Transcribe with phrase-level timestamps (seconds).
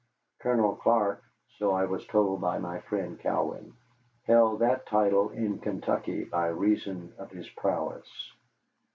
[0.39, 1.23] Colonel Clark,
[1.59, 3.73] so I was told by my friend Cowan,
[4.23, 8.09] held that title in Kentucky by reason of his prowess.